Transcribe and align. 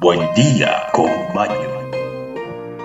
buen, 0.00 0.34
día 0.34 0.86
con 0.92 1.10
Maño. 1.34 1.54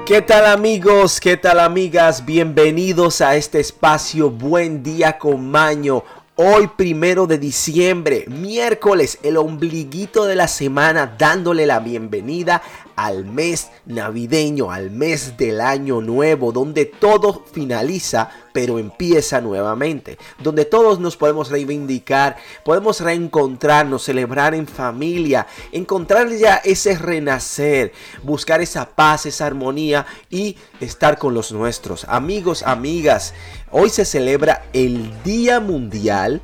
¿Qué 0.05 0.21
tal 0.21 0.45
amigos? 0.45 1.19
¿Qué 1.19 1.37
tal 1.37 1.59
amigas? 1.59 2.25
Bienvenidos 2.25 3.21
a 3.21 3.35
este 3.35 3.59
espacio 3.59 4.29
Buen 4.29 4.83
día 4.83 5.17
con 5.17 5.49
Maño. 5.49 6.03
Hoy 6.35 6.67
primero 6.75 7.27
de 7.27 7.37
diciembre, 7.37 8.25
miércoles, 8.27 9.19
el 9.21 9.37
ombliguito 9.37 10.25
de 10.25 10.35
la 10.35 10.47
semana, 10.47 11.15
dándole 11.15 11.67
la 11.67 11.79
bienvenida 11.79 12.63
al 12.95 13.25
mes 13.25 13.69
navideño, 13.85 14.71
al 14.71 14.89
mes 14.89 15.37
del 15.37 15.61
año 15.61 16.01
nuevo, 16.01 16.51
donde 16.51 16.85
todo 16.85 17.45
finaliza 17.53 18.31
pero 18.53 18.77
empieza 18.77 19.41
nuevamente, 19.41 20.17
donde 20.39 20.63
todos 20.63 20.99
nos 20.99 21.17
podemos 21.17 21.49
reivindicar, 21.49 22.37
podemos 22.63 23.01
reencontrarnos, 23.01 24.03
celebrar 24.03 24.53
en 24.53 24.67
familia, 24.67 25.47
encontrar 25.71 26.29
ya 26.29 26.61
ese 26.63 26.95
renacer, 26.97 27.91
buscar 28.21 28.61
esa 28.61 28.91
paz, 28.91 29.25
esa 29.25 29.47
armonía 29.47 30.05
y 30.29 30.55
estar 30.79 31.17
con 31.17 31.33
los 31.33 31.51
nuestros. 31.51 32.05
Amigos, 32.07 32.61
amigas, 32.63 33.33
hoy 33.73 33.89
se 33.89 34.05
celebra 34.05 34.63
el 34.71 35.11
Día 35.23 35.59
Mundial 35.59 36.41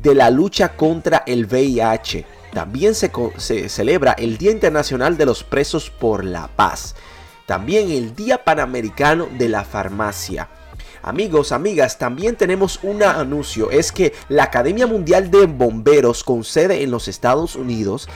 de 0.00 0.14
la 0.14 0.30
lucha 0.30 0.76
contra 0.76 1.24
el 1.26 1.46
VIH 1.46 2.38
también 2.52 2.94
se, 2.94 3.68
celebra 3.68 4.12
el 4.12 4.38
Día 4.38 4.50
Internacional 4.50 5.16
de 5.16 5.26
los 5.26 5.44
Presos 5.44 5.90
por 5.90 6.24
la 6.24 6.48
Paz. 6.48 6.94
También 7.46 7.90
el 7.90 8.14
Día 8.14 8.44
Panamericano 8.44 9.28
de 9.38 9.48
la 9.48 9.64
Farmacia. 9.64 10.48
Amigos, 11.02 11.52
amigas, 11.52 11.98
también 11.98 12.36
tenemos 12.36 12.80
un 12.82 13.02
anuncio. 13.02 13.70
Es 13.70 13.92
que 13.92 14.12
la 14.28 14.44
Academia 14.44 14.86
Mundial 14.86 15.30
de 15.30 15.46
Bomberos 15.46 16.24
con 16.24 16.42
sede 16.42 16.82
en 16.82 16.90
los 16.90 17.08
Estados 17.08 17.54
Unidos 17.54 18.08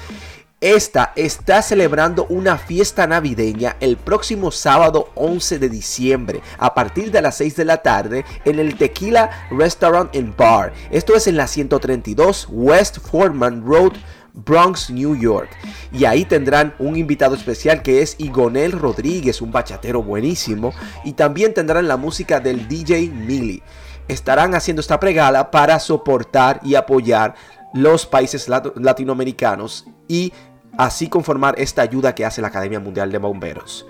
esta 0.63 1.13
está 1.17 1.61
celebrando 1.61 2.25
una 2.29 2.57
fiesta 2.57 3.09
navideña 3.09 3.77
el 3.81 3.97
próximo 3.97 4.53
sábado 4.53 5.11
11 5.17 5.59
de 5.59 5.69
diciembre 5.69 6.41
a 6.57 6.73
partir 6.73 7.11
de 7.11 7.21
las 7.21 7.37
6 7.39 7.57
de 7.57 7.65
la 7.65 7.79
tarde 7.79 8.25
en 8.45 8.61
el 8.61 8.77
Tequila 8.77 9.49
Restaurant 9.51 10.15
and 10.15 10.37
Bar. 10.37 10.73
Esto 10.93 11.17
es 11.17 11.27
en 11.27 11.37
la 11.37 11.49
132 11.49 12.47
West 12.49 12.99
Foreman 12.99 13.67
Road. 13.67 13.93
Bronx, 14.35 14.89
New 14.89 15.15
York. 15.15 15.51
Y 15.93 16.07
ahí 16.07 16.25
tendrán 16.25 16.75
un 16.79 16.97
invitado 16.97 17.35
especial 17.35 17.83
que 17.83 18.01
es 18.01 18.15
Igonel 18.17 18.73
Rodríguez, 18.73 19.43
un 19.43 19.53
bachatero 19.53 20.03
buenísimo. 20.03 20.73
Y 21.05 21.13
también 21.13 21.53
tendrán 21.53 21.87
la 21.87 21.99
música 21.99 22.41
del 22.41 22.67
DJ 22.67 23.11
Millie. 23.11 23.63
Estarán 24.09 24.55
haciendo 24.55 24.81
esta 24.81 24.99
pregala 24.99 25.51
para 25.51 25.79
soportar 25.79 26.61
y 26.65 26.77
apoyar 26.77 27.35
los 27.75 28.07
países 28.07 28.49
latinoamericanos 28.49 29.87
y 30.09 30.33
así 30.77 31.09
conformar 31.09 31.55
esta 31.59 31.83
ayuda 31.83 32.15
que 32.15 32.25
hace 32.25 32.41
la 32.41 32.49
Academia 32.49 32.81
Mundial 32.81 33.13
de 33.13 33.19
Bomberos. 33.19 33.87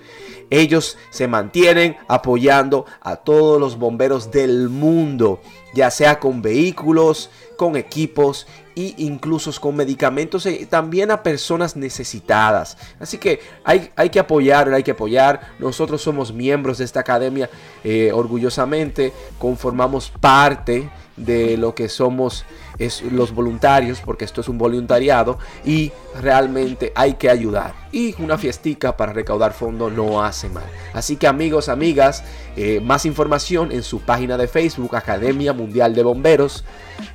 Ellos 0.50 0.98
se 1.10 1.28
mantienen 1.28 1.96
apoyando 2.08 2.84
a 3.00 3.16
todos 3.16 3.58
los 3.58 3.78
bomberos 3.78 4.30
del 4.30 4.68
mundo, 4.68 5.40
ya 5.72 5.90
sea 5.90 6.20
con 6.20 6.42
vehículos, 6.42 7.30
con 7.56 7.76
equipos 7.76 8.46
e 8.74 8.94
incluso 8.98 9.52
con 9.60 9.76
medicamentos 9.76 10.46
y 10.46 10.66
también 10.66 11.10
a 11.10 11.22
personas 11.22 11.76
necesitadas. 11.76 12.76
Así 13.00 13.18
que 13.18 13.40
hay, 13.64 13.90
hay 13.96 14.10
que 14.10 14.18
apoyar, 14.18 14.72
hay 14.72 14.82
que 14.82 14.92
apoyar. 14.92 15.52
Nosotros 15.58 16.02
somos 16.02 16.32
miembros 16.32 16.78
de 16.78 16.84
esta 16.84 17.00
academia 17.00 17.50
eh, 17.84 18.10
orgullosamente, 18.12 19.12
conformamos 19.38 20.10
parte 20.10 20.90
de 21.16 21.56
lo 21.56 21.74
que 21.74 21.88
somos 21.88 22.44
es 22.78 23.02
los 23.02 23.34
voluntarios, 23.34 24.00
porque 24.00 24.24
esto 24.24 24.40
es 24.40 24.48
un 24.48 24.58
voluntariado 24.58 25.38
y 25.64 25.92
realmente 26.20 26.92
hay 26.94 27.14
que 27.14 27.30
ayudar. 27.30 27.74
Y 27.92 28.20
una 28.22 28.38
fiestica 28.38 28.96
para 28.96 29.12
recaudar 29.12 29.52
fondos 29.52 29.92
no 29.92 30.24
hace 30.24 30.48
mal. 30.48 30.64
Así 30.92 31.16
que 31.16 31.26
amigos, 31.26 31.68
amigas, 31.68 32.24
eh, 32.56 32.80
más 32.80 33.04
información 33.04 33.72
en 33.72 33.82
su 33.82 34.00
página 34.00 34.36
de 34.38 34.48
Facebook, 34.48 34.96
Academia 34.96 35.52
Mundial 35.52 35.94
de 35.94 36.02
Bomberos, 36.02 36.64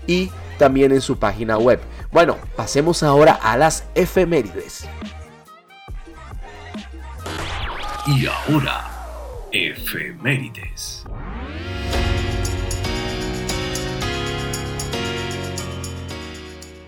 y 0.05 0.29
también 0.57 0.91
en 0.91 1.01
su 1.01 1.17
página 1.17 1.57
web. 1.57 1.79
Bueno, 2.11 2.37
pasemos 2.55 3.03
ahora 3.03 3.33
a 3.33 3.57
las 3.57 3.85
efemérides. 3.95 4.87
Y 8.07 8.25
ahora, 8.25 8.89
efemérides. 9.51 11.03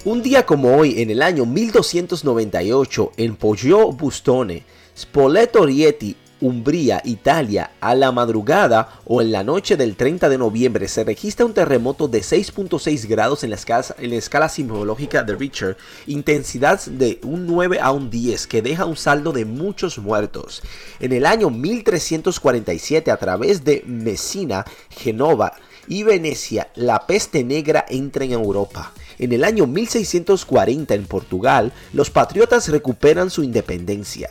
Un 0.05 0.23
día 0.23 0.45
como 0.45 0.77
hoy, 0.77 1.01
en 1.01 1.09
el 1.09 1.21
año 1.21 1.45
1298, 1.45 3.11
en 3.17 3.35
Poggio 3.35 3.91
Bustone, 3.91 4.63
Spoleto 4.97 5.65
Rieti, 5.65 6.15
Umbría, 6.41 7.01
Italia, 7.03 7.71
a 7.81 7.95
la 7.95 8.11
madrugada 8.11 8.99
o 9.05 9.21
en 9.21 9.31
la 9.31 9.43
noche 9.43 9.75
del 9.75 9.95
30 9.95 10.29
de 10.29 10.37
noviembre 10.37 10.87
se 10.87 11.03
registra 11.03 11.45
un 11.45 11.53
terremoto 11.53 12.07
de 12.07 12.21
6.6 12.21 13.07
grados 13.07 13.43
en 13.43 13.49
la, 13.49 13.57
escala, 13.57 13.85
en 13.97 14.09
la 14.11 14.15
escala 14.15 14.49
de 14.49 15.35
Richter, 15.35 15.77
intensidad 16.07 16.79
de 16.85 17.19
un 17.23 17.45
9 17.45 17.79
a 17.81 17.91
un 17.91 18.09
10 18.09 18.47
que 18.47 18.61
deja 18.61 18.85
un 18.85 18.95
saldo 18.95 19.33
de 19.33 19.45
muchos 19.45 19.99
muertos. 19.99 20.61
En 20.99 21.11
el 21.11 21.25
año 21.25 21.49
1347 21.49 23.11
a 23.11 23.17
través 23.17 23.63
de 23.63 23.83
Messina, 23.85 24.65
Genova 24.89 25.53
y 25.87 26.03
Venecia, 26.03 26.69
la 26.75 27.05
peste 27.05 27.43
negra 27.43 27.85
entra 27.89 28.23
en 28.23 28.31
Europa. 28.31 28.93
En 29.17 29.33
el 29.33 29.43
año 29.43 29.67
1640 29.67 30.93
en 30.93 31.05
Portugal, 31.05 31.73
los 31.91 32.09
patriotas 32.09 32.69
recuperan 32.69 33.29
su 33.29 33.43
independencia. 33.43 34.29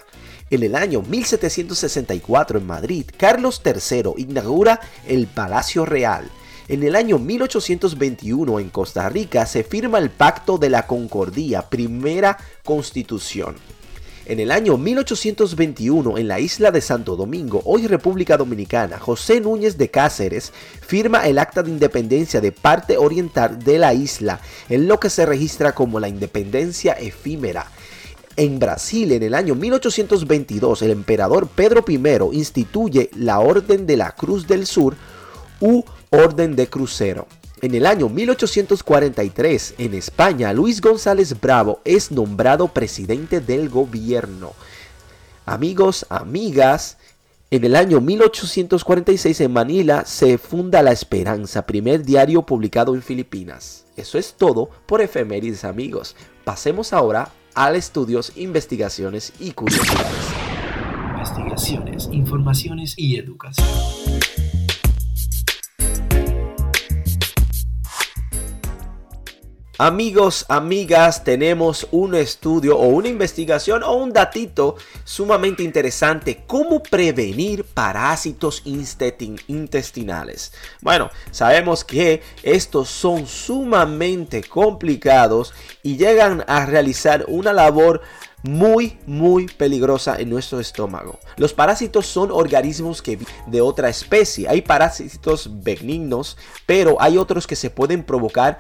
En 0.51 0.63
el 0.63 0.77
año 0.77 1.03
1764 1.03 2.59
en 2.59 2.67
Madrid, 2.67 3.05
Carlos 3.19 3.61
III 3.63 4.15
inaugura 4.17 4.81
el 5.07 5.27
Palacio 5.27 5.85
Real. 5.85 6.31
En 6.69 6.83
el 6.83 6.97
año 6.97 7.19
1821 7.19 8.59
en 8.59 8.71
Costa 8.71 9.11
Rica 9.11 9.45
se 9.45 9.63
firma 9.63 9.99
el 9.99 10.09
Pacto 10.09 10.57
de 10.57 10.71
la 10.71 10.87
Concordía, 10.87 11.69
primera 11.69 12.39
constitución. 12.65 13.57
En 14.25 14.41
el 14.41 14.51
año 14.51 14.79
1821, 14.79 16.17
en 16.17 16.29
la 16.29 16.41
isla 16.41 16.71
de 16.71 16.81
Santo 16.81 17.17
Domingo, 17.17 17.63
hoy 17.65 17.87
República 17.87 18.37
Dominicana, 18.37 18.99
José 18.99 19.41
Núñez 19.41 19.79
de 19.79 19.91
Cáceres 19.91 20.53
firma 20.81 21.27
el 21.27 21.39
acta 21.39 21.63
de 21.63 21.71
independencia 21.71 22.41
de 22.41 22.53
parte 22.53 22.99
oriental 22.99 23.63
de 23.63 23.79
la 23.79 23.93
isla, 23.95 24.41
en 24.69 24.89
lo 24.89 25.01
que 25.01 25.09
se 25.09 25.25
registra 25.25 25.73
como 25.73 26.01
la 26.01 26.09
independencia 26.09 26.93
efímera. 26.93 27.67
En 28.39 28.61
Brasil, 28.61 29.11
en 29.11 29.25
el 29.25 29.35
año 29.35 29.57
1822, 29.57 30.83
el 30.83 30.93
emperador 30.93 31.49
Pedro 31.49 31.85
I 31.89 31.99
instituye 32.37 33.11
la 33.17 33.41
Orden 33.41 33.85
de 33.85 33.97
la 33.97 34.13
Cruz 34.13 34.47
del 34.47 34.65
Sur 34.65 34.95
u 35.59 35.83
Orden 36.11 36.55
de 36.55 36.69
Crucero. 36.69 37.27
En 37.63 37.75
el 37.75 37.85
año 37.85 38.09
1843, 38.09 39.75
en 39.79 39.95
España, 39.95 40.53
Luis 40.53 40.81
González 40.81 41.41
Bravo 41.41 41.81
es 41.85 42.13
nombrado 42.13 42.69
presidente 42.69 43.41
del 43.41 43.69
gobierno. 43.69 44.53
Amigos, 45.45 46.07
amigas, 46.09 46.97
en 47.51 47.65
el 47.65 47.75
año 47.75 48.01
1846 48.01 49.41
en 49.41 49.53
Manila 49.53 50.05
se 50.07 50.39
funda 50.39 50.85
La 50.85 50.93
Esperanza, 50.93 51.67
primer 51.67 52.05
diario 52.05 52.43
publicado 52.43 52.95
en 52.95 53.03
Filipinas. 53.03 53.85
Eso 53.97 54.17
es 54.17 54.35
todo 54.35 54.71
por 54.87 55.01
efemérides 55.01 55.65
amigos. 55.65 56.15
Pasemos 56.45 56.93
ahora 56.93 57.33
al 57.59 57.75
estudios, 57.75 58.33
investigaciones 58.37 59.33
y 59.41 59.51
curiosidades. 59.51 60.15
Investigaciones, 61.17 62.09
informaciones 62.13 62.95
y 62.97 63.17
educación. 63.17 63.67
Amigos, 69.81 70.45
amigas, 70.49 71.23
tenemos 71.23 71.87
un 71.93 72.17
estudio 72.17 72.77
o 72.77 72.89
una 72.89 73.07
investigación 73.07 73.85
o 73.85 73.93
un 73.93 74.13
datito 74.13 74.75
sumamente 75.05 75.63
interesante. 75.63 76.43
¿Cómo 76.49 76.83
prevenir 76.83 77.63
parásitos 77.63 78.65
intestinales? 78.65 80.53
Bueno, 80.81 81.11
sabemos 81.31 81.85
que 81.85 82.23
estos 82.43 82.89
son 82.89 83.29
sumamente 83.29 84.43
complicados 84.43 85.55
y 85.85 85.97
llegan 85.97 86.43
a 86.49 86.67
realizar 86.67 87.25
una 87.29 87.53
labor 87.53 88.03
muy 88.43 88.99
muy 89.07 89.47
peligrosa 89.47 90.17
en 90.19 90.31
nuestro 90.31 90.59
estómago. 90.59 91.21
Los 91.37 91.53
parásitos 91.53 92.07
son 92.07 92.33
organismos 92.33 93.01
que 93.01 93.19
de 93.47 93.61
otra 93.61 93.89
especie. 93.89 94.49
Hay 94.49 94.63
parásitos 94.63 95.63
benignos, 95.63 96.37
pero 96.67 96.97
hay 97.01 97.17
otros 97.17 97.47
que 97.47 97.57
se 97.57 97.71
pueden 97.71 98.03
provocar 98.03 98.59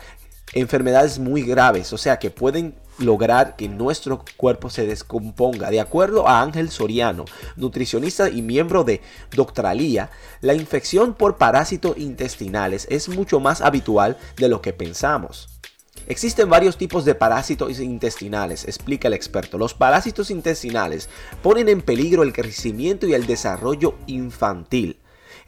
enfermedades 0.52 1.18
muy 1.18 1.42
graves, 1.42 1.92
o 1.92 1.98
sea 1.98 2.18
que 2.18 2.30
pueden 2.30 2.74
lograr 2.98 3.56
que 3.56 3.68
nuestro 3.68 4.24
cuerpo 4.36 4.70
se 4.70 4.86
descomponga. 4.86 5.70
De 5.70 5.80
acuerdo 5.80 6.28
a 6.28 6.42
Ángel 6.42 6.70
Soriano, 6.70 7.24
nutricionista 7.56 8.28
y 8.28 8.42
miembro 8.42 8.84
de 8.84 9.00
Doctralía, 9.34 10.10
la 10.40 10.54
infección 10.54 11.14
por 11.14 11.36
parásitos 11.36 11.96
intestinales 11.96 12.86
es 12.90 13.08
mucho 13.08 13.40
más 13.40 13.60
habitual 13.60 14.16
de 14.36 14.48
lo 14.48 14.60
que 14.60 14.72
pensamos. 14.72 15.48
Existen 16.06 16.48
varios 16.48 16.78
tipos 16.78 17.04
de 17.04 17.14
parásitos 17.14 17.80
intestinales, 17.80 18.64
explica 18.64 19.08
el 19.08 19.14
experto. 19.14 19.58
Los 19.58 19.74
parásitos 19.74 20.30
intestinales 20.30 21.08
ponen 21.42 21.68
en 21.68 21.82
peligro 21.82 22.22
el 22.22 22.32
crecimiento 22.32 23.06
y 23.06 23.12
el 23.12 23.26
desarrollo 23.26 23.94
infantil. 24.06 24.98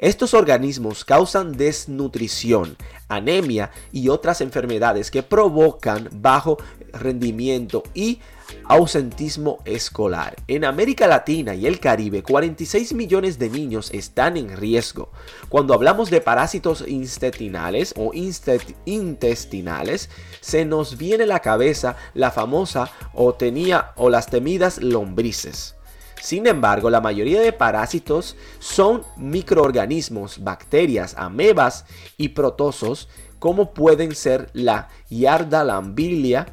Estos 0.01 0.33
organismos 0.33 1.05
causan 1.05 1.53
desnutrición, 1.59 2.79
anemia 3.09 3.71
y 3.93 4.09
otras 4.09 4.41
enfermedades 4.41 5.11
que 5.11 5.23
provocan 5.23 6.09
bajo 6.11 6.57
rendimiento 6.95 7.83
y 7.93 8.19
ausentismo 8.65 9.59
escolar. 9.67 10.37
En 10.49 10.65
América 10.65 11.07
Latina 11.07 11.55
y 11.55 11.67
el 11.67 11.81
Caribe, 11.81 12.23
46 12.23 12.95
millones 12.95 13.39
de 13.39 13.51
niños 13.51 13.91
están 13.93 14.39
en 14.39 14.57
riesgo. 14.57 15.11
Cuando 15.51 15.75
hablamos 15.75 16.09
de 16.09 16.23
parásitos 16.23 16.83
intestinales 16.89 17.93
o 17.95 18.13
intestinales, 18.15 20.09
se 20.41 20.65
nos 20.65 20.97
viene 20.97 21.25
a 21.25 21.27
la 21.27 21.41
cabeza 21.41 21.97
la 22.15 22.31
famosa 22.31 22.91
o 23.13 23.35
tenía 23.35 23.93
o 23.97 24.09
las 24.09 24.29
temidas 24.29 24.79
lombrices. 24.83 25.77
Sin 26.21 26.47
embargo, 26.47 26.91
la 26.91 27.01
mayoría 27.01 27.41
de 27.41 27.53
parásitos 27.53 28.37
son 28.59 29.03
microorganismos, 29.17 30.45
bacterias, 30.45 31.15
amebas 31.17 31.87
y 32.17 32.29
protozoos, 32.29 33.09
como 33.39 33.73
pueden 33.73 34.15
ser 34.15 34.51
la 34.53 34.89
Yardalambilia, 35.09 36.47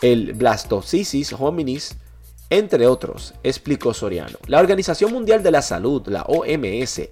el 0.00 0.32
Blastocisis 0.32 1.34
hominis, 1.34 1.96
entre 2.48 2.86
otros, 2.86 3.34
explicó 3.42 3.94
Soriano. 3.94 4.38
La 4.46 4.60
Organización 4.60 5.12
Mundial 5.12 5.42
de 5.42 5.50
la 5.50 5.62
Salud, 5.62 6.06
la 6.08 6.22
OMS, 6.22 7.02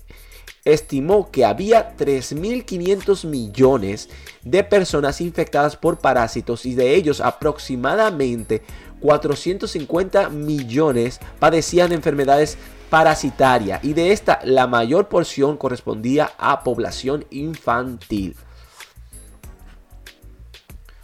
estimó 0.64 1.30
que 1.30 1.44
había 1.44 1.96
3.500 1.96 3.26
millones 3.26 4.08
de 4.42 4.64
personas 4.64 5.20
infectadas 5.20 5.76
por 5.76 5.98
parásitos 5.98 6.66
y 6.66 6.74
de 6.74 6.94
ellos 6.94 7.20
aproximadamente 7.20 8.62
450 9.00 10.28
millones 10.30 11.20
padecían 11.38 11.92
enfermedades 11.92 12.58
parasitarias 12.90 13.82
y 13.84 13.92
de 13.94 14.12
esta 14.12 14.40
la 14.44 14.66
mayor 14.66 15.08
porción 15.08 15.56
correspondía 15.56 16.32
a 16.38 16.62
población 16.62 17.24
infantil. 17.30 18.36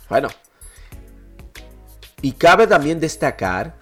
Bueno, 0.09 0.29
y 2.23 2.33
cabe 2.33 2.67
también 2.67 3.01
destacar 3.01 3.79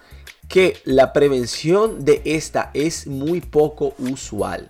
que 0.47 0.77
la 0.85 1.13
prevención 1.13 2.05
de 2.05 2.21
esta 2.25 2.71
es 2.73 3.07
muy 3.07 3.41
poco 3.41 3.93
usual 3.97 4.67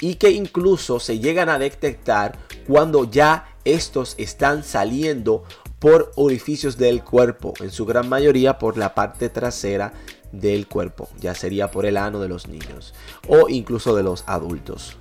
y 0.00 0.14
que 0.14 0.30
incluso 0.30 1.00
se 1.00 1.18
llegan 1.18 1.48
a 1.48 1.58
detectar 1.58 2.38
cuando 2.66 3.04
ya 3.04 3.56
estos 3.64 4.14
están 4.18 4.64
saliendo 4.64 5.44
por 5.80 6.12
orificios 6.14 6.76
del 6.76 7.02
cuerpo, 7.02 7.54
en 7.58 7.72
su 7.72 7.86
gran 7.86 8.08
mayoría 8.08 8.58
por 8.58 8.76
la 8.76 8.94
parte 8.94 9.28
trasera 9.30 9.92
del 10.30 10.68
cuerpo, 10.68 11.08
ya 11.18 11.34
sería 11.34 11.70
por 11.72 11.86
el 11.86 11.96
ano 11.96 12.20
de 12.20 12.28
los 12.28 12.46
niños 12.46 12.94
o 13.26 13.48
incluso 13.48 13.96
de 13.96 14.04
los 14.04 14.22
adultos. 14.26 14.96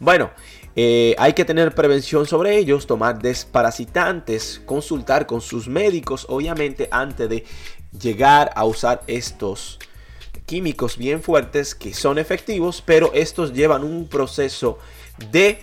Bueno, 0.00 0.30
eh, 0.74 1.14
hay 1.18 1.34
que 1.34 1.44
tener 1.44 1.74
prevención 1.74 2.26
sobre 2.26 2.56
ellos, 2.56 2.86
tomar 2.86 3.20
desparasitantes, 3.20 4.60
consultar 4.64 5.26
con 5.26 5.40
sus 5.40 5.68
médicos, 5.68 6.26
obviamente, 6.28 6.88
antes 6.90 7.28
de 7.28 7.44
llegar 8.00 8.50
a 8.56 8.64
usar 8.64 9.02
estos 9.06 9.78
químicos 10.46 10.96
bien 10.96 11.22
fuertes 11.22 11.74
que 11.74 11.94
son 11.94 12.18
efectivos, 12.18 12.82
pero 12.84 13.12
estos 13.12 13.52
llevan 13.52 13.84
un 13.84 14.08
proceso 14.08 14.78
de 15.30 15.60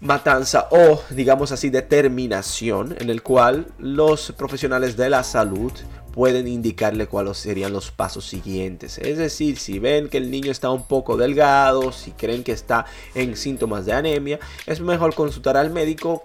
matanza 0.00 0.68
o 0.70 1.02
digamos 1.10 1.52
así 1.52 1.68
determinación 1.68 2.96
en 2.98 3.10
el 3.10 3.22
cual 3.22 3.66
los 3.78 4.32
profesionales 4.32 4.96
de 4.96 5.10
la 5.10 5.22
salud 5.22 5.72
pueden 6.12 6.48
indicarle 6.48 7.06
cuáles 7.06 7.36
serían 7.36 7.72
los 7.72 7.90
pasos 7.90 8.26
siguientes. 8.26 8.98
Es 8.98 9.18
decir, 9.18 9.58
si 9.58 9.78
ven 9.78 10.08
que 10.08 10.18
el 10.18 10.30
niño 10.30 10.50
está 10.50 10.70
un 10.70 10.86
poco 10.86 11.16
delgado, 11.16 11.92
si 11.92 12.10
creen 12.12 12.42
que 12.42 12.52
está 12.52 12.86
en 13.14 13.36
síntomas 13.36 13.86
de 13.86 13.92
anemia, 13.92 14.40
es 14.66 14.80
mejor 14.80 15.14
consultar 15.14 15.56
al 15.56 15.70
médico 15.70 16.24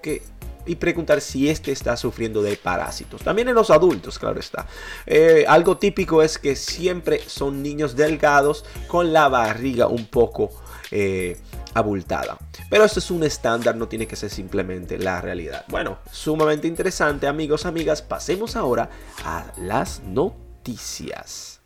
y 0.66 0.76
preguntar 0.76 1.22
si 1.22 1.50
este 1.50 1.72
está 1.72 1.96
sufriendo 1.98 2.42
de 2.42 2.58
parásitos. 2.58 3.22
También 3.22 3.50
en 3.50 3.56
los 3.56 3.70
adultos, 3.70 4.18
claro 4.18 4.40
está. 4.40 4.66
Eh, 5.06 5.46
algo 5.48 5.78
típico 5.78 6.24
es 6.24 6.40
que 6.40 6.56
siempre 6.56 7.22
son 7.28 7.62
niños 7.62 7.96
delgados 7.96 8.66
con 8.88 9.14
la 9.14 9.30
barriga 9.30 9.88
un 9.88 10.06
poco 10.08 10.50
eh, 10.92 11.38
abultada. 11.74 12.38
Pero 12.70 12.84
esto 12.86 13.00
es 13.00 13.12
un 13.12 13.24
estándar, 13.24 13.76
no 13.76 13.88
tiene 13.88 14.08
que 14.08 14.16
ser 14.16 14.30
simplemente 14.30 14.98
la 14.98 15.22
realidad. 15.22 15.66
Bueno, 15.68 16.00
sumamente 16.12 16.68
interesante 16.68 17.28
amigos, 17.28 17.66
amigas. 17.66 18.02
Pasemos 18.02 18.56
ahora 18.56 18.90
a 19.24 19.46
las 19.58 20.02
noticias. 20.04 21.62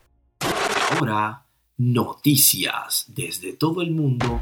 Ahora, 0.92 1.46
noticias 1.78 3.06
desde 3.08 3.54
todo 3.54 3.82
el 3.82 3.92
mundo. 3.92 4.42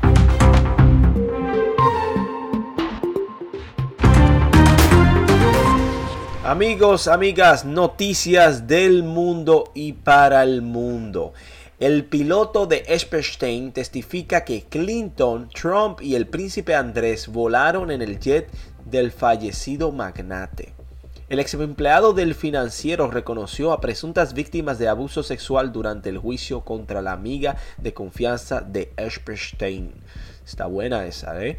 Amigos, 6.48 7.10
amigas, 7.10 7.66
noticias 7.66 8.68
del 8.68 9.04
mundo 9.04 9.66
y 9.76 9.92
para 9.92 10.44
el 10.44 10.62
mundo. 10.62 11.34
El 11.80 12.06
piloto 12.06 12.66
de 12.66 12.84
Epstein 12.88 13.72
testifica 13.72 14.44
que 14.44 14.64
Clinton, 14.64 15.48
Trump 15.50 16.02
y 16.02 16.16
el 16.16 16.26
príncipe 16.26 16.74
Andrés 16.74 17.28
volaron 17.28 17.92
en 17.92 18.02
el 18.02 18.20
jet 18.20 18.50
del 18.84 19.12
fallecido 19.12 19.92
magnate. 19.92 20.77
El 21.30 21.40
ex 21.40 21.54
empleado 21.56 22.14
del 22.14 22.36
financiero 22.36 23.12
reconoció 23.12 23.74
a 23.74 23.82
presuntas 23.82 24.34
víctimas 24.34 24.80
de 24.80 24.88
abuso 24.88 25.24
sexual 25.24 25.74
durante 25.74 26.08
el 26.08 26.18
juicio 26.18 26.62
contra 26.62 27.02
la 27.02 27.12
amiga 27.12 27.58
de 27.78 27.94
confianza 27.94 28.62
de 28.62 28.94
Epstein. 28.96 29.92
Está 30.46 30.68
buena 30.68 31.06
esa, 31.06 31.44
¿eh? 31.44 31.58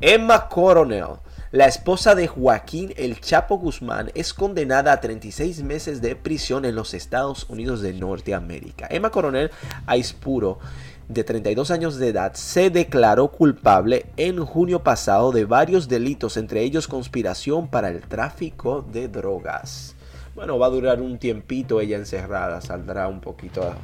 Emma 0.00 0.48
Coronel 0.48 1.18
la 1.52 1.66
esposa 1.66 2.14
de 2.14 2.28
Joaquín 2.28 2.94
El 2.96 3.20
Chapo 3.20 3.58
Guzmán 3.58 4.10
es 4.14 4.32
condenada 4.32 4.90
a 4.90 5.02
36 5.02 5.62
meses 5.62 6.00
de 6.00 6.16
prisión 6.16 6.64
en 6.64 6.74
los 6.74 6.94
Estados 6.94 7.44
Unidos 7.50 7.82
de 7.82 7.92
Norteamérica. 7.92 8.86
Emma 8.88 9.10
Coronel 9.10 9.50
Aispuro 9.84 10.60
de 11.08 11.24
32 11.24 11.70
años 11.70 11.96
de 11.98 12.08
edad, 12.08 12.34
se 12.34 12.70
declaró 12.70 13.28
culpable 13.28 14.06
en 14.16 14.44
junio 14.44 14.82
pasado 14.82 15.32
de 15.32 15.44
varios 15.44 15.88
delitos, 15.88 16.36
entre 16.36 16.62
ellos 16.62 16.88
conspiración 16.88 17.68
para 17.68 17.88
el 17.88 18.00
tráfico 18.00 18.84
de 18.92 19.08
drogas. 19.08 19.94
Bueno, 20.34 20.58
va 20.58 20.66
a 20.66 20.70
durar 20.70 21.00
un 21.00 21.18
tiempito 21.18 21.80
ella 21.80 21.96
encerrada, 21.96 22.60
saldrá 22.60 23.08
un 23.08 23.20
poquito 23.20 23.74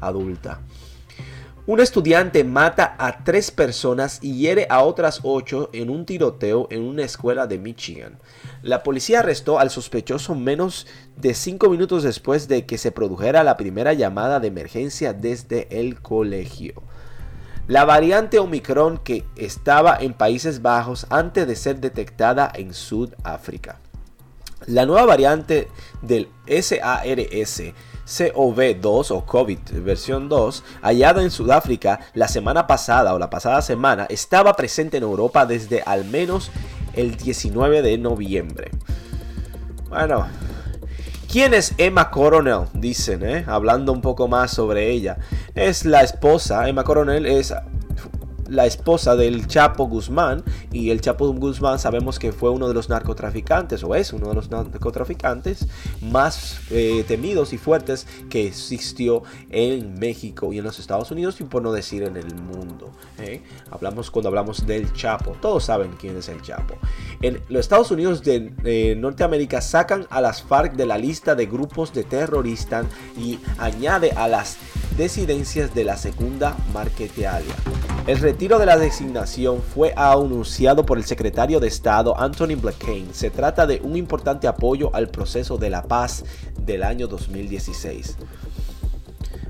adulta. 0.00 0.60
Un 1.68 1.80
estudiante 1.80 2.44
mata 2.44 2.96
a 2.96 3.24
tres 3.24 3.50
personas 3.50 4.20
y 4.22 4.38
hiere 4.38 4.66
a 4.70 4.82
otras 4.84 5.20
ocho 5.22 5.68
en 5.74 5.90
un 5.90 6.06
tiroteo 6.06 6.66
en 6.70 6.80
una 6.80 7.02
escuela 7.02 7.46
de 7.46 7.58
Michigan. 7.58 8.18
La 8.62 8.82
policía 8.82 9.18
arrestó 9.18 9.58
al 9.58 9.68
sospechoso 9.68 10.34
menos 10.34 10.86
de 11.16 11.34
cinco 11.34 11.68
minutos 11.68 12.04
después 12.04 12.48
de 12.48 12.64
que 12.64 12.78
se 12.78 12.90
produjera 12.90 13.44
la 13.44 13.58
primera 13.58 13.92
llamada 13.92 14.40
de 14.40 14.48
emergencia 14.48 15.12
desde 15.12 15.68
el 15.78 16.00
colegio. 16.00 16.72
La 17.66 17.84
variante 17.84 18.38
Omicron 18.38 18.96
que 18.96 19.26
estaba 19.36 19.98
en 20.00 20.14
Países 20.14 20.62
Bajos 20.62 21.06
antes 21.10 21.46
de 21.46 21.54
ser 21.54 21.80
detectada 21.80 22.50
en 22.54 22.72
Sudáfrica. 22.72 23.78
La 24.66 24.86
nueva 24.86 25.06
variante 25.06 25.68
del 26.02 26.28
SARS 26.46 27.72
COV2 28.08 29.10
o 29.10 29.26
COVID 29.26 29.58
versión 29.84 30.28
2, 30.28 30.64
hallada 30.82 31.22
en 31.22 31.30
Sudáfrica 31.30 32.00
la 32.14 32.28
semana 32.28 32.66
pasada 32.66 33.14
o 33.14 33.18
la 33.18 33.30
pasada 33.30 33.62
semana, 33.62 34.06
estaba 34.08 34.54
presente 34.54 34.96
en 34.96 35.02
Europa 35.02 35.46
desde 35.46 35.82
al 35.82 36.04
menos 36.04 36.50
el 36.94 37.16
19 37.16 37.82
de 37.82 37.98
noviembre. 37.98 38.70
Bueno, 39.88 40.26
¿Quién 41.30 41.52
es 41.52 41.74
Emma 41.76 42.10
Coronel? 42.10 42.68
Dicen, 42.72 43.22
¿eh? 43.22 43.44
hablando 43.46 43.92
un 43.92 44.00
poco 44.00 44.28
más 44.28 44.50
sobre 44.50 44.90
ella. 44.90 45.18
Es 45.54 45.84
la 45.84 46.00
esposa, 46.00 46.66
Emma 46.70 46.84
Coronel 46.84 47.26
es 47.26 47.52
la 48.48 48.66
esposa 48.66 49.16
del 49.16 49.46
Chapo 49.46 49.86
Guzmán. 49.86 50.42
Y 50.72 50.90
el 50.90 51.00
Chapo 51.00 51.32
Guzmán 51.32 51.78
sabemos 51.78 52.18
que 52.18 52.32
fue 52.32 52.50
uno 52.50 52.68
de 52.68 52.74
los 52.74 52.88
narcotraficantes, 52.88 53.84
o 53.84 53.94
es 53.94 54.12
uno 54.12 54.28
de 54.28 54.34
los 54.34 54.50
narcotraficantes 54.50 55.66
más 56.00 56.60
eh, 56.70 57.04
temidos 57.06 57.52
y 57.52 57.58
fuertes 57.58 58.06
que 58.28 58.46
existió 58.46 59.22
en 59.50 59.98
México 59.98 60.52
y 60.52 60.58
en 60.58 60.64
los 60.64 60.78
Estados 60.78 61.10
Unidos, 61.10 61.40
y 61.40 61.44
por 61.44 61.62
no 61.62 61.72
decir 61.72 62.02
en 62.02 62.16
el 62.16 62.34
mundo. 62.34 62.90
¿eh? 63.18 63.42
Hablamos 63.70 64.10
cuando 64.10 64.28
hablamos 64.28 64.66
del 64.66 64.92
Chapo, 64.92 65.36
todos 65.40 65.64
saben 65.64 65.92
quién 65.98 66.16
es 66.16 66.28
el 66.28 66.40
Chapo. 66.42 66.74
En 67.20 67.40
los 67.48 67.60
Estados 67.60 67.90
Unidos 67.90 68.22
de 68.22 68.52
eh, 68.64 68.94
Norteamérica 68.96 69.60
sacan 69.60 70.06
a 70.10 70.20
las 70.20 70.42
FARC 70.42 70.74
de 70.74 70.86
la 70.86 70.98
lista 70.98 71.34
de 71.34 71.46
grupos 71.46 71.92
de 71.92 72.04
terroristas 72.04 72.86
y 73.16 73.38
añade 73.58 74.12
a 74.12 74.28
las 74.28 74.56
desidencias 74.96 75.74
de 75.74 75.84
la 75.84 75.96
segunda 75.96 76.56
marquetearia. 76.72 77.54
El 78.08 78.20
retiro 78.20 78.58
de 78.58 78.64
la 78.64 78.78
designación 78.78 79.60
fue 79.60 79.92
anunciado 79.94 80.86
por 80.86 80.96
el 80.96 81.04
secretario 81.04 81.60
de 81.60 81.68
Estado 81.68 82.18
Anthony 82.18 82.56
Blinken. 82.56 83.12
Se 83.12 83.28
trata 83.28 83.66
de 83.66 83.82
un 83.84 83.98
importante 83.98 84.48
apoyo 84.48 84.88
al 84.94 85.10
proceso 85.10 85.58
de 85.58 85.68
la 85.68 85.82
paz 85.82 86.24
del 86.58 86.84
año 86.84 87.06
2016. 87.06 88.16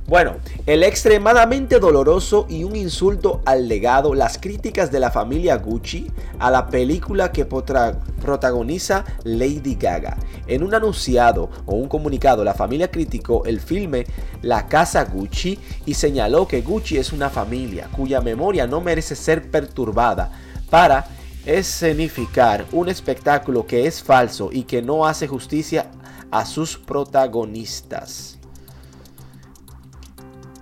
Bueno, 0.09 0.37
el 0.65 0.85
extremadamente 0.85 1.79
doloroso 1.79 2.47
y 2.49 2.65
un 2.65 2.75
insulto 2.75 3.43
al 3.45 3.69
legado, 3.69 4.15
las 4.15 4.39
críticas 4.39 4.91
de 4.91 5.01
la 5.01 5.11
familia 5.11 5.57
Gucci 5.59 6.11
a 6.39 6.51
la 6.51 6.69
película 6.69 7.31
que 7.31 7.45
protagoniza 7.45 9.05
Lady 9.25 9.75
Gaga. 9.75 10.17
En 10.47 10.63
un 10.63 10.75
anunciado 10.75 11.51
o 11.67 11.75
un 11.75 11.89
comunicado, 11.89 12.43
la 12.43 12.55
familia 12.55 12.91
criticó 12.91 13.45
el 13.45 13.61
filme 13.61 14.07
La 14.41 14.67
Casa 14.67 15.05
Gucci 15.05 15.59
y 15.85 15.93
señaló 15.93 16.49
que 16.49 16.63
Gucci 16.63 16.97
es 16.97 17.13
una 17.13 17.29
familia 17.29 17.91
cuya 17.95 18.23
memoria 18.23 18.67
no 18.67 18.81
merece 18.81 19.15
ser 19.15 19.51
perturbada 19.51 20.33
para 20.71 21.05
escenificar 21.45 22.65
un 22.73 22.89
espectáculo 22.89 23.67
que 23.67 23.87
es 23.87 24.03
falso 24.03 24.49
y 24.51 24.63
que 24.63 24.81
no 24.81 25.05
hace 25.05 25.27
justicia 25.29 25.91
a 26.31 26.47
sus 26.47 26.79
protagonistas. 26.79 28.38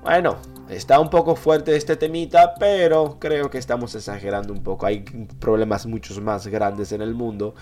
Bueno, 0.07 0.37
está 0.69 1.01
un 1.01 1.11
poco 1.11 1.35
fuerte 1.35 1.75
este 1.75 1.97
temita, 1.97 2.55
pero 2.61 3.19
creo 3.19 3.51
que 3.51 3.59
estamos 3.59 3.93
exagerando 3.97 4.53
un 4.53 4.63
poco. 4.63 4.87
Hay 4.87 5.01
problemas 5.41 5.85
muchos 5.85 6.21
más 6.21 6.47
grandes 6.47 6.93
en 6.93 7.03
el 7.03 7.13
mundo 7.13 7.57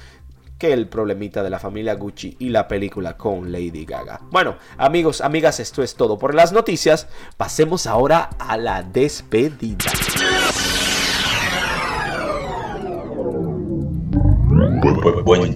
que 0.58 0.74
el 0.74 0.86
problemita 0.86 1.42
de 1.42 1.48
la 1.48 1.58
familia 1.58 1.94
Gucci 1.94 2.36
y 2.38 2.50
la 2.50 2.68
película 2.68 3.16
con 3.16 3.50
Lady 3.50 3.86
Gaga. 3.86 4.20
Bueno, 4.30 4.56
amigos, 4.76 5.22
amigas, 5.22 5.58
esto 5.58 5.82
es 5.82 5.94
todo 5.94 6.18
por 6.18 6.34
las 6.34 6.52
noticias. 6.52 7.08
Pasemos 7.38 7.86
ahora 7.86 8.28
a 8.38 8.58
la 8.58 8.82
despedida. 8.82 9.90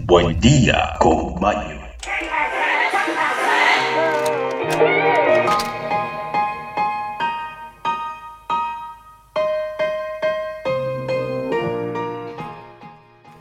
Buen, 0.06 0.40
día 0.40 0.94
con 1.00 1.34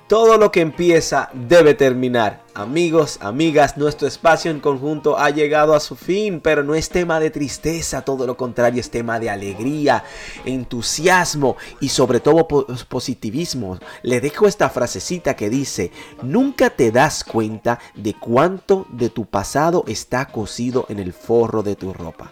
Todo 0.08 0.38
lo 0.38 0.54
que 0.54 0.62
empieza 0.62 1.30
debe 1.34 1.74
terminar. 1.74 2.42
Amigos, 2.54 3.20
amigas, 3.20 3.76
nuestro 3.76 4.08
espacio 4.08 4.50
en 4.50 4.62
conjunto 4.62 5.20
ha 5.20 5.32
llegado 5.32 5.74
a 5.74 5.82
su 5.82 5.98
fin, 5.98 6.40
pero 6.40 6.64
no 6.64 6.76
es 6.76 6.88
tema 6.88 7.20
de 7.20 7.30
tristeza, 7.30 8.04
todo 8.04 8.26
lo 8.26 8.38
contrario, 8.38 8.80
es 8.80 8.90
tema 8.90 9.20
de 9.20 9.30
alegría, 9.30 10.06
entusiasmo 10.46 11.58
y 11.82 11.90
sobre 11.90 12.22
todo 12.22 12.48
positivismo. 12.88 13.80
Le 14.02 14.22
dejo 14.22 14.48
esta 14.48 14.70
frasecita 14.70 15.36
que 15.36 15.50
dice, 15.50 15.92
nunca 16.22 16.70
te 16.70 16.92
das 16.92 17.26
cuenta 17.26 17.78
de 17.94 18.14
cuánto 18.14 18.88
de 18.90 19.10
tu 19.10 19.26
pasado 19.26 19.84
está 19.88 20.28
cosido 20.28 20.86
en 20.88 21.00
el 21.00 21.12
forro 21.12 21.64
de 21.64 21.76
tu 21.76 21.92
ropa. 21.92 22.32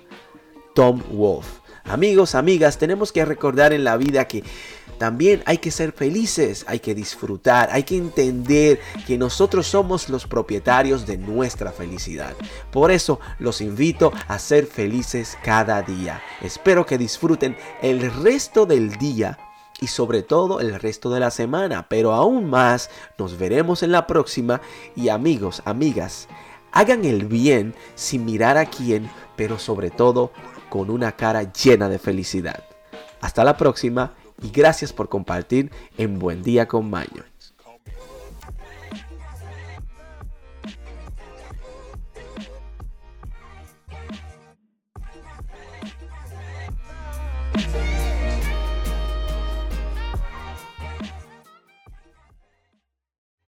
Tom 0.74 1.02
Wolfe. 1.12 1.65
Amigos, 1.88 2.34
amigas, 2.34 2.80
tenemos 2.80 3.12
que 3.12 3.24
recordar 3.26 3.72
en 3.72 3.84
la 3.84 3.96
vida 3.96 4.28
que 4.28 4.44
también 4.98 5.44
hay 5.46 5.60
que 5.60 5.70
ser 5.70 5.92
felices, 5.92 6.66
hay 6.68 6.80
que 6.80 6.96
disfrutar, 6.96 7.70
hay 7.72 7.84
que 7.84 7.96
entender 7.96 8.80
que 9.06 9.20
nosotros 9.20 9.68
somos 9.68 10.10
los 10.10 10.26
propietarios 10.26 11.06
de 11.06 11.18
nuestra 11.18 11.72
felicidad. 11.72 12.34
Por 12.72 12.92
eso 12.92 13.20
los 13.38 13.62
invito 13.62 14.12
a 14.28 14.40
ser 14.40 14.66
felices 14.66 15.38
cada 15.44 15.84
día. 15.84 16.24
Espero 16.42 16.88
que 16.88 16.98
disfruten 16.98 17.56
el 17.84 18.12
resto 18.24 18.66
del 18.66 18.96
día 18.96 19.38
y 19.80 19.88
sobre 19.88 20.24
todo 20.24 20.62
el 20.62 20.80
resto 20.80 21.12
de 21.12 21.20
la 21.20 21.30
semana. 21.30 21.88
Pero 21.88 22.14
aún 22.14 22.50
más, 22.50 22.90
nos 23.20 23.38
veremos 23.38 23.84
en 23.84 23.92
la 23.92 24.08
próxima 24.08 24.60
y 24.96 25.10
amigos, 25.10 25.62
amigas, 25.66 26.30
hagan 26.72 27.06
el 27.06 27.26
bien 27.26 27.76
sin 27.94 28.26
mirar 28.26 28.58
a 28.58 28.66
quién, 28.66 29.10
pero 29.36 29.60
sobre 29.60 29.92
todo 29.92 30.32
con 30.76 30.90
una 30.90 31.14
cara 31.14 31.54
llena 31.54 31.88
de 31.88 32.00
felicidad. 32.00 32.62
Hasta 33.22 33.46
la 33.46 33.56
próxima 33.56 34.14
y 34.44 34.50
gracias 34.50 34.92
por 34.92 35.08
compartir 35.08 35.72
en 35.98 36.20
Buen 36.20 36.44
Día 36.44 36.68
con 36.68 36.90
Mayo. 36.90 37.24